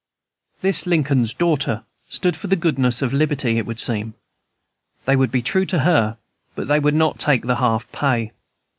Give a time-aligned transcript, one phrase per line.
[0.61, 4.15] This "Lincoln's daughter" stood for the Goddess of Liberty, it would seem.
[5.05, 6.17] They would be true to her,
[6.55, 8.31] but they would not take the half pay.